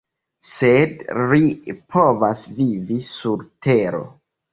Sed 0.51 1.01
ri 1.33 1.43
povas 1.95 2.41
vivi 2.61 2.97
sur 3.11 3.45
tero. 3.67 4.01